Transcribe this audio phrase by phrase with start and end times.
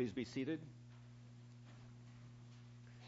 [0.00, 0.58] Please be seated.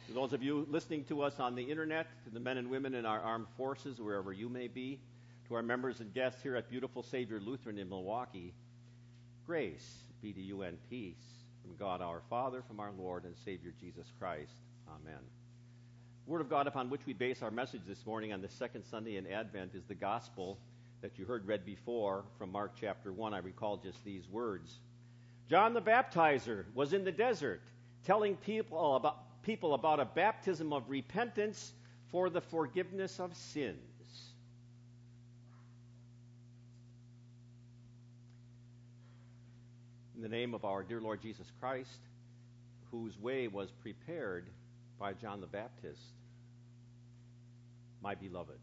[0.09, 2.93] To those of you listening to us on the internet, to the men and women
[2.93, 5.01] in our armed forces, wherever you may be,
[5.49, 8.53] to our members and guests here at beautiful Savior Lutheran in Milwaukee,
[9.47, 11.17] grace be to you and peace
[11.63, 14.53] from God our Father, from our Lord and Savior Jesus Christ.
[14.87, 15.23] Amen.
[16.27, 19.17] Word of God upon which we base our message this morning on the second Sunday
[19.17, 20.59] in Advent is the gospel
[21.01, 23.33] that you heard read before from Mark chapter 1.
[23.33, 24.79] I recall just these words.
[25.49, 27.61] John the Baptizer was in the desert
[28.05, 31.73] telling people about, people about a baptism of repentance
[32.11, 33.79] for the forgiveness of sins.
[40.15, 42.01] In the name of our dear Lord Jesus Christ,
[42.91, 44.47] whose way was prepared
[44.99, 46.01] by John the Baptist,
[48.01, 48.59] my beloved.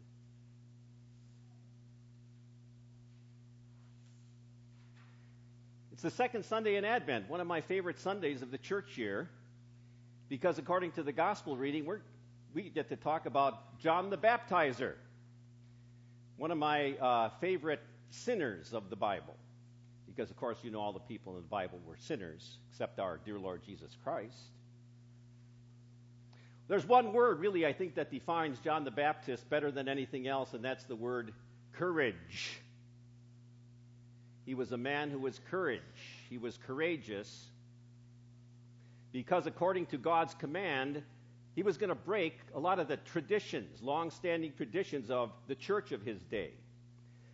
[6.00, 9.28] It's the second Sunday in Advent, one of my favorite Sundays of the church year,
[10.30, 11.86] because according to the gospel reading,
[12.54, 14.94] we get to talk about John the Baptizer,
[16.38, 19.34] one of my uh, favorite sinners of the Bible.
[20.06, 23.20] Because, of course, you know all the people in the Bible were sinners, except our
[23.22, 24.40] dear Lord Jesus Christ.
[26.66, 30.54] There's one word, really, I think, that defines John the Baptist better than anything else,
[30.54, 31.34] and that's the word
[31.74, 32.58] courage.
[34.46, 35.80] He was a man who was courage.
[36.28, 37.46] He was courageous
[39.12, 41.02] because, according to God's command,
[41.54, 45.54] he was going to break a lot of the traditions, long standing traditions of the
[45.54, 46.50] church of his day.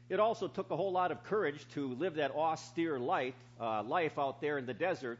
[0.08, 4.18] It also took a whole lot of courage to live that austere life, uh, life
[4.18, 5.18] out there in the desert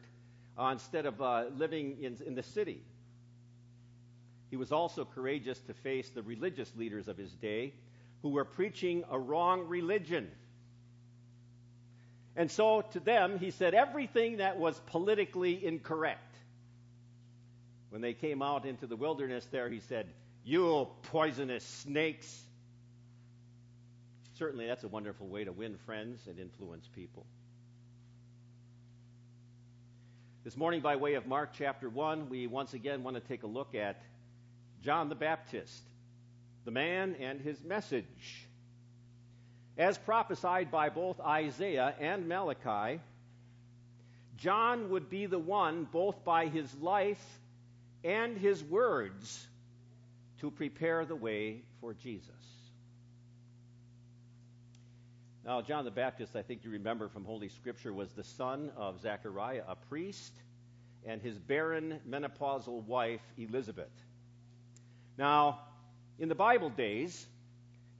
[0.57, 2.81] uh, instead of uh, living in, in the city.
[4.49, 7.73] He was also courageous to face the religious leaders of his day
[8.21, 10.29] who were preaching a wrong religion.
[12.37, 16.35] And so to them, he said everything that was politically incorrect.
[17.89, 20.07] When they came out into the wilderness there, he said,
[20.43, 22.43] You poisonous snakes.
[24.37, 27.25] Certainly, that's a wonderful way to win friends and influence people.
[30.43, 33.47] This morning, by way of Mark chapter 1, we once again want to take a
[33.47, 33.99] look at
[34.83, 35.83] John the Baptist,
[36.65, 38.46] the man and his message.
[39.77, 42.99] As prophesied by both Isaiah and Malachi,
[44.37, 47.23] John would be the one, both by his life
[48.03, 49.45] and his words,
[50.39, 52.31] to prepare the way for Jesus.
[55.45, 58.99] Now, John the Baptist, I think you remember from Holy Scripture, was the son of
[58.99, 60.33] Zechariah, a priest,
[61.05, 63.93] and his barren menopausal wife, Elizabeth.
[65.17, 65.59] Now,
[66.19, 67.25] in the Bible days,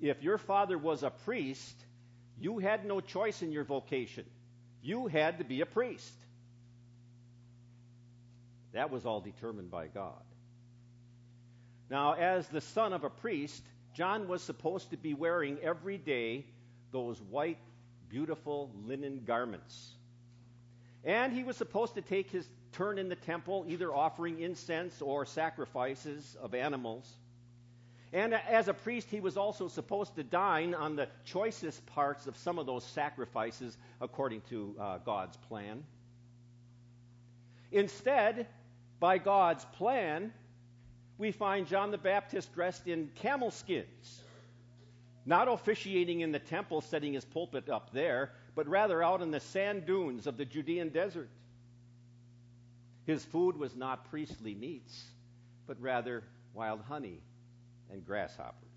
[0.02, 1.76] if your father was a priest,
[2.40, 4.26] you had no choice in your vocation.
[4.82, 6.14] You had to be a priest.
[8.74, 10.22] That was all determined by God.
[11.90, 13.64] Now, as the son of a priest,
[13.96, 16.46] John was supposed to be wearing every day
[16.92, 17.58] those white,
[18.10, 19.92] beautiful linen garments.
[21.04, 25.26] And he was supposed to take his turn in the temple, either offering incense or
[25.26, 27.10] sacrifices of animals.
[28.14, 32.38] And as a priest, he was also supposed to dine on the choicest parts of
[32.38, 35.84] some of those sacrifices according to uh, God's plan.
[37.72, 38.48] Instead,
[39.00, 40.32] by God's plan,
[41.18, 44.22] we find John the Baptist dressed in camel skins,
[45.26, 49.42] not officiating in the temple, setting his pulpit up there, but rather out in the
[49.42, 51.30] sand dunes of the Judean desert.
[53.06, 55.04] His food was not priestly meats,
[55.66, 56.24] but rather
[56.54, 57.20] wild honey
[57.92, 58.68] and grasshoppers.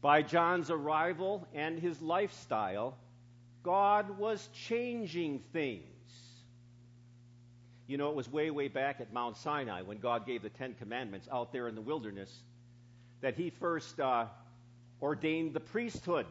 [0.00, 2.96] By John's arrival and his lifestyle,
[3.62, 5.84] God was changing things.
[7.86, 10.74] You know, it was way, way back at Mount Sinai when God gave the Ten
[10.74, 12.32] Commandments out there in the wilderness
[13.20, 14.26] that he first uh,
[15.02, 16.26] ordained the priesthood.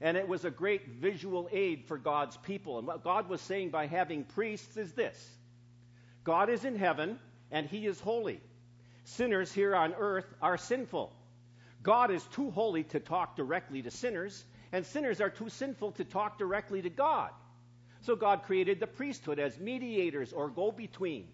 [0.00, 2.78] And it was a great visual aid for God's people.
[2.78, 5.30] And what God was saying by having priests is this
[6.24, 7.18] God is in heaven,
[7.50, 8.40] and he is holy.
[9.04, 11.12] Sinners here on earth are sinful.
[11.82, 16.04] God is too holy to talk directly to sinners, and sinners are too sinful to
[16.04, 17.30] talk directly to God.
[18.02, 21.28] So God created the priesthood as mediators or go between.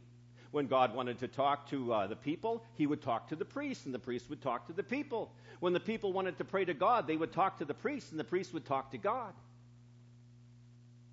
[0.53, 3.85] When God wanted to talk to uh, the people, he would talk to the priest,
[3.85, 5.33] and the priest would talk to the people.
[5.61, 8.19] When the people wanted to pray to God, they would talk to the priest, and
[8.19, 9.33] the priest would talk to God.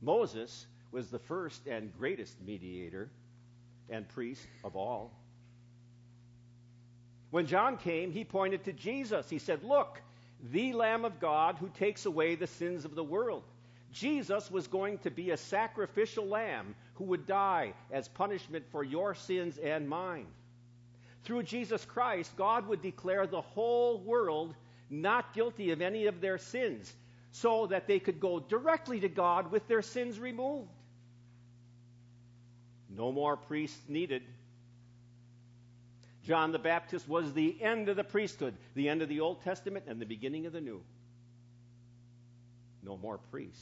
[0.01, 3.09] Moses was the first and greatest mediator
[3.93, 5.11] and priest of all.
[7.29, 9.29] When John came, he pointed to Jesus.
[9.29, 10.01] He said, Look,
[10.51, 13.43] the Lamb of God who takes away the sins of the world.
[13.91, 19.13] Jesus was going to be a sacrificial lamb who would die as punishment for your
[19.13, 20.25] sins and mine.
[21.23, 24.55] Through Jesus Christ, God would declare the whole world
[24.89, 26.93] not guilty of any of their sins
[27.31, 30.69] so that they could go directly to God with their sins removed.
[32.95, 34.23] No more priests needed.
[36.25, 39.85] John the Baptist was the end of the priesthood, the end of the Old Testament
[39.87, 40.81] and the beginning of the New.
[42.81, 43.61] No more priests.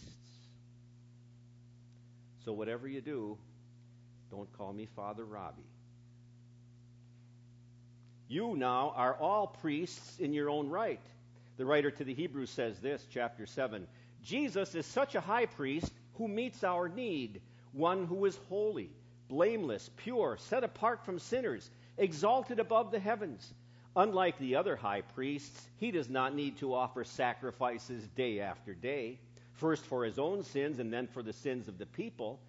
[2.46, 3.38] So, whatever you do,
[4.30, 5.62] don't call me Father Robbie.
[8.28, 11.02] You now are all priests in your own right.
[11.58, 13.88] The writer to the Hebrews says this, chapter 7
[14.24, 17.42] Jesus is such a high priest who meets our need,
[17.74, 18.90] one who is holy,
[19.32, 23.54] blameless, pure, set apart from sinners, exalted above the heavens.
[23.96, 29.18] Unlike the other high priests, he does not need to offer sacrifices day after day
[29.62, 32.40] first for his own sins and then for the sins of the people.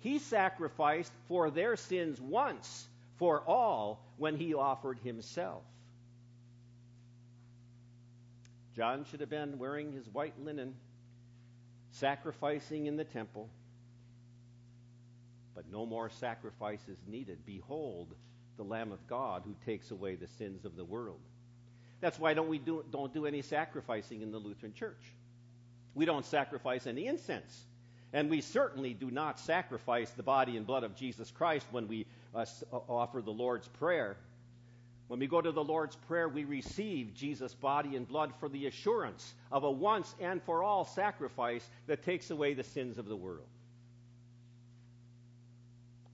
[0.00, 2.88] He sacrificed for their sins once
[3.18, 5.62] for all when he offered himself.
[8.74, 10.74] John should have been wearing his white linen,
[11.92, 13.48] sacrificing in the temple.
[15.56, 17.38] But no more sacrifices needed.
[17.46, 18.14] Behold,
[18.58, 21.18] the Lamb of God who takes away the sins of the world.
[22.00, 25.02] That's why don't we do, don't do any sacrificing in the Lutheran Church.
[25.94, 27.64] We don't sacrifice any incense.
[28.12, 32.06] And we certainly do not sacrifice the body and blood of Jesus Christ when we
[32.34, 34.16] uh, uh, offer the Lord's Prayer.
[35.08, 38.66] When we go to the Lord's Prayer, we receive Jesus' body and blood for the
[38.66, 43.16] assurance of a once and for all sacrifice that takes away the sins of the
[43.16, 43.46] world.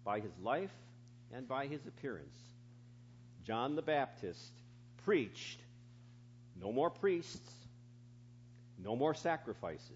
[0.05, 0.73] By his life
[1.33, 2.37] and by his appearance,
[3.45, 4.53] John the Baptist
[5.05, 5.61] preached
[6.61, 7.53] no more priests,
[8.83, 9.91] no more sacrifices.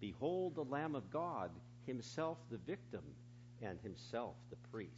[0.00, 1.50] Behold the Lamb of God,
[1.86, 3.02] himself the victim,
[3.62, 4.90] and himself the priest.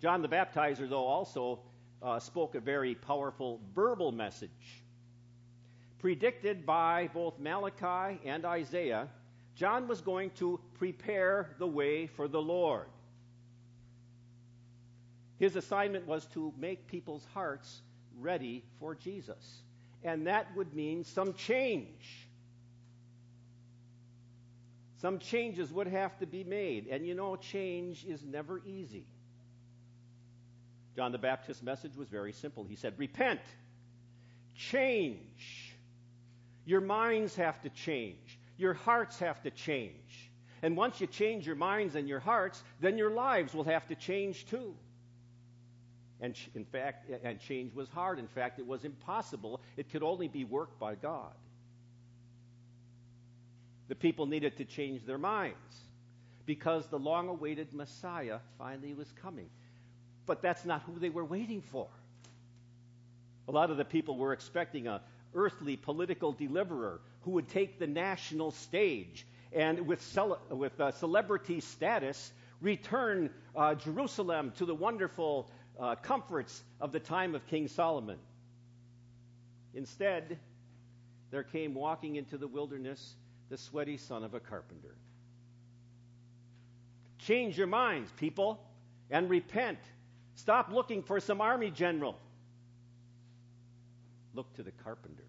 [0.00, 1.60] John the Baptizer, though, also
[2.02, 4.82] uh, spoke a very powerful verbal message.
[5.98, 9.08] Predicted by both Malachi and Isaiah,
[9.56, 12.86] John was going to prepare the way for the Lord.
[15.38, 17.80] His assignment was to make people's hearts
[18.18, 19.62] ready for Jesus
[20.02, 22.28] and that would mean some change.
[25.00, 26.88] Some changes would have to be made.
[26.88, 29.06] And you know, change is never easy.
[30.96, 32.64] John the Baptist's message was very simple.
[32.64, 33.40] He said, Repent,
[34.56, 35.74] change.
[36.64, 40.27] Your minds have to change, your hearts have to change.
[40.62, 43.94] And once you change your minds and your hearts, then your lives will have to
[43.94, 44.74] change too.
[46.20, 48.18] And in fact, and change was hard.
[48.18, 49.60] In fact, it was impossible.
[49.76, 51.32] It could only be worked by God.
[53.88, 55.56] The people needed to change their minds
[56.44, 59.48] because the long awaited Messiah finally was coming.
[60.26, 61.86] But that's not who they were waiting for.
[63.46, 65.00] A lot of the people were expecting a
[65.34, 70.18] earthly political deliverer who would take the national stage and with,
[70.50, 77.34] with uh, celebrity status return uh, Jerusalem to the wonderful uh, comforts of the time
[77.34, 78.18] of King Solomon.
[79.74, 80.38] Instead,
[81.30, 83.14] there came walking into the wilderness
[83.48, 84.94] the sweaty son of a carpenter.
[87.18, 88.60] Change your minds, people,
[89.10, 89.78] and repent.
[90.34, 92.18] Stop looking for some army general.
[94.34, 95.27] Look to the carpenter.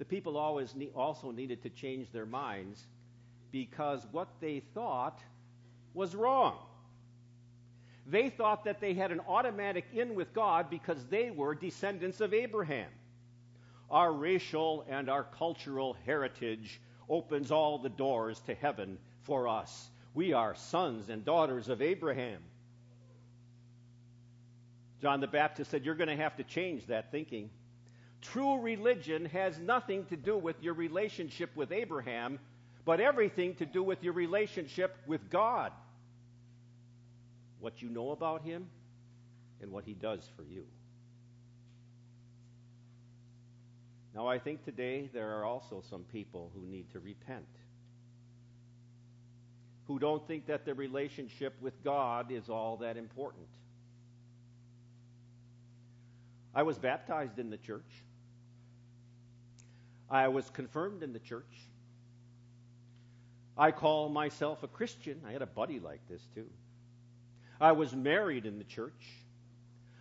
[0.00, 2.82] The people always ne- also needed to change their minds
[3.52, 5.20] because what they thought
[5.92, 6.56] was wrong.
[8.06, 12.32] They thought that they had an automatic in with God because they were descendants of
[12.32, 12.88] Abraham.
[13.90, 19.90] Our racial and our cultural heritage opens all the doors to heaven for us.
[20.14, 22.40] We are sons and daughters of Abraham.
[25.02, 27.50] John the Baptist said, You're going to have to change that thinking.
[28.22, 32.38] True religion has nothing to do with your relationship with Abraham,
[32.84, 35.72] but everything to do with your relationship with God
[37.60, 38.66] what you know about him
[39.60, 40.64] and what he does for you.
[44.14, 47.46] Now, I think today there are also some people who need to repent,
[49.86, 53.46] who don't think that their relationship with God is all that important.
[56.52, 58.02] I was baptized in the church.
[60.10, 61.44] I was confirmed in the church.
[63.56, 65.20] I call myself a Christian.
[65.26, 66.46] I had a buddy like this, too.
[67.60, 69.06] I was married in the church.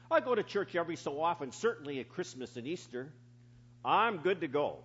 [0.10, 3.12] I go to church every so often, certainly at Christmas and Easter.
[3.86, 4.78] I'm good to go.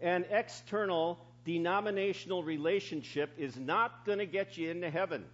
[0.00, 5.24] An external denominational relationship is not going to get you into heaven.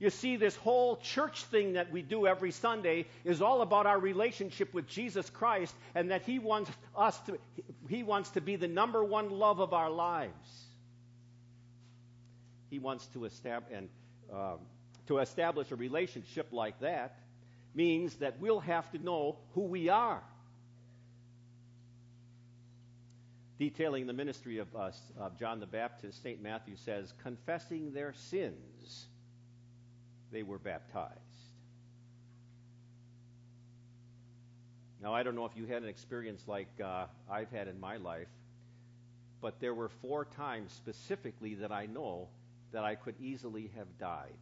[0.00, 3.98] You see, this whole church thing that we do every Sunday is all about our
[3.98, 7.38] relationship with Jesus Christ and that He wants us to,
[7.88, 10.66] He wants to be the number one love of our lives.
[12.70, 13.88] He wants to establish, and
[14.32, 14.58] um,
[15.08, 17.18] to establish a relationship like that
[17.74, 20.22] means that we'll have to know who we are.
[23.58, 26.40] Detailing the ministry of, of John the Baptist, St.
[26.40, 28.77] Matthew says, confessing their sins
[30.32, 31.18] they were baptized.
[35.00, 37.96] Now, I don't know if you had an experience like uh, I've had in my
[37.96, 38.28] life,
[39.40, 42.28] but there were four times specifically that I know
[42.72, 44.34] that I could easily have died.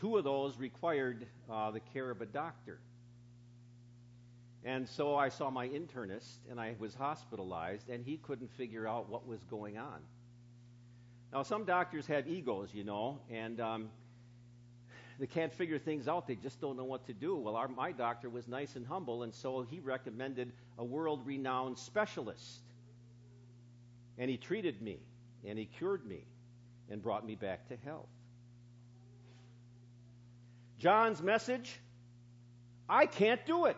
[0.00, 2.78] Two of those required uh, the care of a doctor.
[4.64, 9.08] And so I saw my internist, and I was hospitalized, and he couldn't figure out
[9.08, 10.00] what was going on.
[11.32, 13.88] Now, some doctors have egos, you know, and um,
[15.18, 16.26] they can't figure things out.
[16.26, 17.36] They just don't know what to do.
[17.36, 21.78] Well, our, my doctor was nice and humble, and so he recommended a world renowned
[21.78, 22.62] specialist.
[24.18, 24.98] And he treated me,
[25.44, 26.24] and he cured me,
[26.90, 28.08] and brought me back to health.
[30.78, 31.80] John's message
[32.88, 33.76] I can't do it.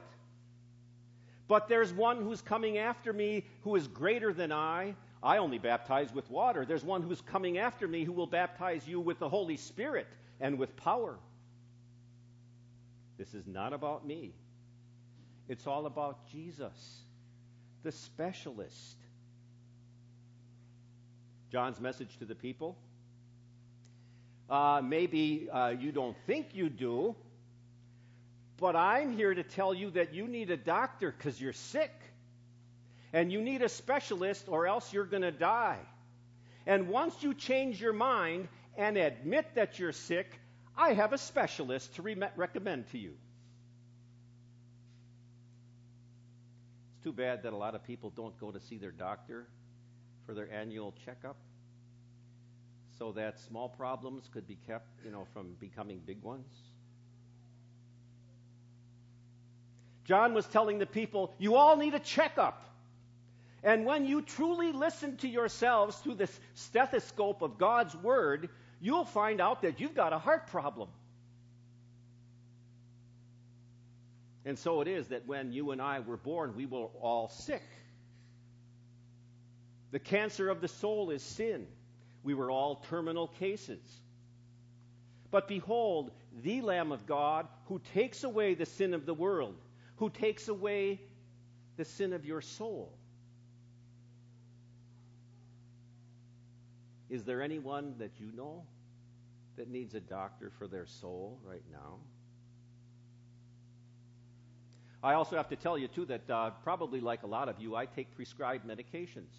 [1.46, 6.12] But there's one who's coming after me who is greater than I, I only baptize
[6.12, 6.64] with water.
[6.64, 10.06] There's one who's coming after me who will baptize you with the Holy Spirit
[10.40, 11.18] and with power.
[13.18, 14.32] This is not about me.
[15.48, 17.00] It's all about Jesus,
[17.82, 18.96] the specialist.
[21.50, 22.76] John's message to the people
[24.48, 27.14] uh, maybe uh, you don't think you do,
[28.56, 31.92] but I'm here to tell you that you need a doctor because you're sick.
[33.12, 35.78] And you need a specialist, or else you're going to die.
[36.66, 40.38] And once you change your mind and admit that you're sick,
[40.76, 43.14] I have a specialist to re- recommend to you.
[46.92, 49.46] It's too bad that a lot of people don't go to see their doctor
[50.26, 51.36] for their annual checkup
[52.98, 56.52] so that small problems could be kept, you know, from becoming big ones.
[60.04, 62.64] John was telling the people, you all need a checkup.
[63.62, 68.50] And when you truly listen to yourselves through the stethoscope of God's Word,
[68.80, 70.88] you'll find out that you've got a heart problem.
[74.44, 77.62] And so it is that when you and I were born, we were all sick.
[79.90, 81.66] The cancer of the soul is sin.
[82.22, 83.80] We were all terminal cases.
[85.30, 86.10] But behold,
[86.42, 89.56] the Lamb of God who takes away the sin of the world,
[89.96, 91.00] who takes away
[91.76, 92.97] the sin of your soul.
[97.10, 98.64] Is there anyone that you know
[99.56, 101.96] that needs a doctor for their soul right now?
[105.02, 107.76] I also have to tell you, too, that uh, probably like a lot of you,
[107.76, 109.32] I take prescribed medications.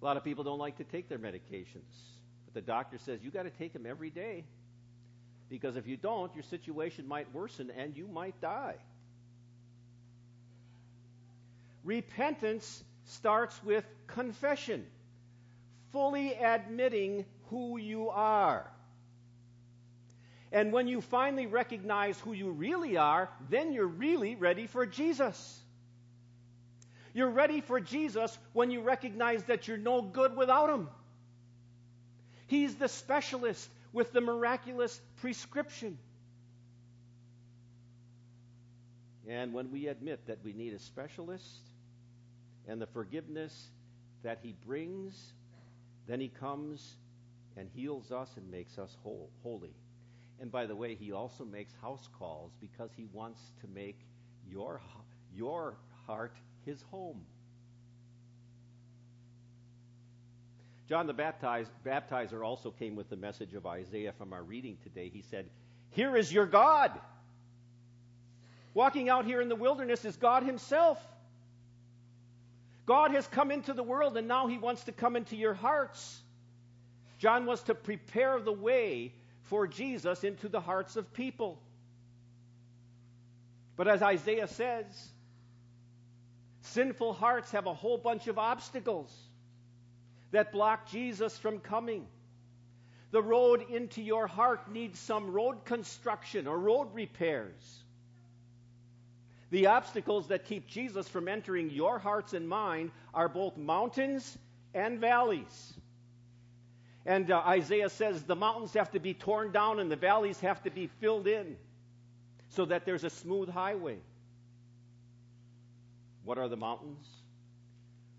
[0.00, 1.92] A lot of people don't like to take their medications,
[2.46, 4.44] but the doctor says you got to take them every day
[5.50, 8.76] because if you don't, your situation might worsen and you might die.
[11.84, 14.86] Repentance starts with confession
[15.92, 18.70] fully admitting who you are.
[20.52, 25.60] And when you finally recognize who you really are, then you're really ready for Jesus.
[27.14, 30.88] You're ready for Jesus when you recognize that you're no good without Him.
[32.46, 35.98] He's the specialist with the miraculous prescription.
[39.28, 41.60] And when we admit that we need a specialist
[42.66, 43.70] and the forgiveness
[44.24, 45.32] that He brings
[46.10, 46.96] then he comes
[47.56, 49.74] and heals us and makes us whole, holy.
[50.40, 53.98] And by the way, he also makes house calls because he wants to make
[54.50, 54.80] your,
[55.32, 55.76] your
[56.06, 56.34] heart
[56.66, 57.20] his home.
[60.88, 65.08] John the baptizer also came with the message of Isaiah from our reading today.
[65.14, 65.48] He said,
[65.90, 66.90] Here is your God.
[68.74, 70.98] Walking out here in the wilderness is God Himself.
[72.90, 76.20] God has come into the world and now he wants to come into your hearts.
[77.18, 81.62] John was to prepare the way for Jesus into the hearts of people.
[83.76, 84.86] But as Isaiah says,
[86.62, 89.16] sinful hearts have a whole bunch of obstacles
[90.32, 92.08] that block Jesus from coming.
[93.12, 97.84] The road into your heart needs some road construction or road repairs.
[99.50, 104.38] The obstacles that keep Jesus from entering your hearts and mine are both mountains
[104.74, 105.74] and valleys.
[107.04, 110.62] And uh, Isaiah says the mountains have to be torn down and the valleys have
[110.62, 111.56] to be filled in
[112.50, 113.98] so that there's a smooth highway.
[116.24, 117.06] What are the mountains?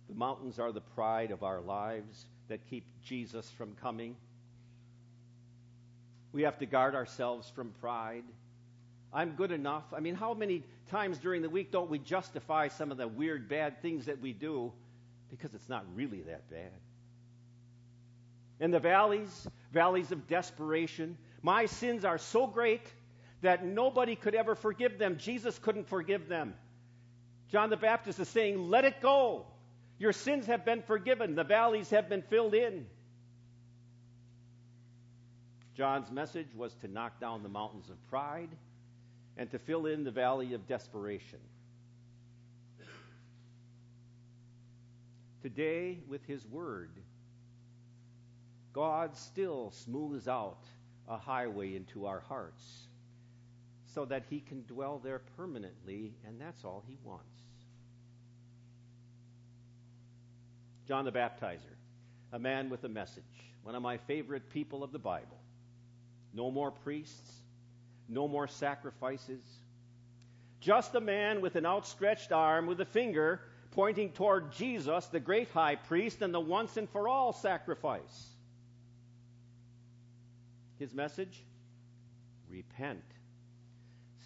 [0.09, 4.15] The mountains are the pride of our lives that keep Jesus from coming.
[6.33, 8.23] We have to guard ourselves from pride.
[9.13, 9.83] I'm good enough.
[9.95, 13.49] I mean, how many times during the week don't we justify some of the weird,
[13.49, 14.71] bad things that we do
[15.29, 16.71] because it's not really that bad?
[18.59, 22.85] In the valleys, valleys of desperation, my sins are so great
[23.41, 25.17] that nobody could ever forgive them.
[25.17, 26.53] Jesus couldn't forgive them.
[27.49, 29.45] John the Baptist is saying, Let it go.
[29.99, 32.85] Your sins have been forgiven, the valleys have been filled in.
[35.75, 38.49] John's message was to knock down the mountains of pride
[39.41, 41.39] and to fill in the valley of desperation.
[45.41, 46.91] Today, with His Word,
[48.71, 50.63] God still smooths out
[51.07, 52.63] a highway into our hearts
[53.95, 57.25] so that He can dwell there permanently, and that's all He wants.
[60.87, 61.77] John the Baptizer,
[62.31, 63.23] a man with a message,
[63.63, 65.39] one of my favorite people of the Bible.
[66.31, 67.41] No more priests,
[68.11, 69.41] no more sacrifices.
[70.59, 75.49] Just a man with an outstretched arm with a finger pointing toward Jesus, the great
[75.51, 78.29] high priest, and the once and for all sacrifice.
[80.77, 81.41] His message?
[82.49, 83.03] Repent.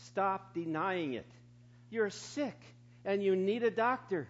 [0.06, 1.28] Stop denying it.
[1.90, 2.60] You're sick
[3.06, 4.28] and you need a doctor.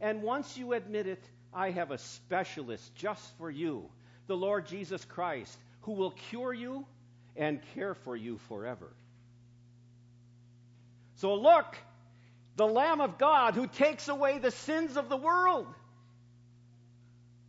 [0.00, 1.22] And once you admit it,
[1.54, 3.88] I have a specialist just for you
[4.26, 6.84] the Lord Jesus Christ, who will cure you
[7.36, 8.88] and care for you forever.
[11.16, 11.76] So look,
[12.56, 15.66] the Lamb of God who takes away the sins of the world.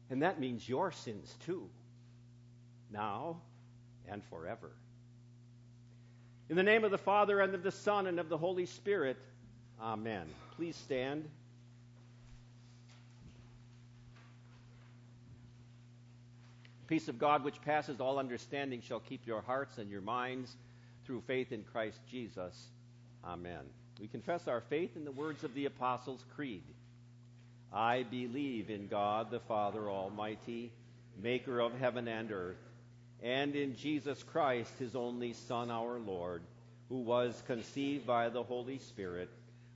[0.09, 1.69] And that means your sins too,
[2.91, 3.41] now
[4.09, 4.71] and forever.
[6.49, 9.17] In the name of the Father, and of the Son, and of the Holy Spirit,
[9.79, 10.25] Amen.
[10.55, 11.29] Please stand.
[16.87, 20.55] Peace of God, which passes all understanding, shall keep your hearts and your minds
[21.05, 22.67] through faith in Christ Jesus.
[23.25, 23.65] Amen.
[23.99, 26.63] We confess our faith in the words of the Apostles' Creed.
[27.73, 30.71] I believe in God the Father Almighty,
[31.21, 32.55] maker of heaven and earth,
[33.21, 36.41] and in Jesus Christ, his only Son, our Lord,
[36.87, 39.29] who was conceived by the Holy Spirit,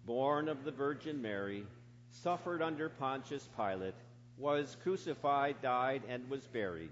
[0.06, 1.66] born of the Virgin Mary,
[2.24, 3.96] suffered under Pontius Pilate,
[4.38, 6.92] was crucified, died, and was buried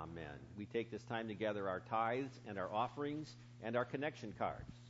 [0.00, 0.38] Amen.
[0.56, 4.81] We take this time to gather our tithes and our offerings and our connection cards.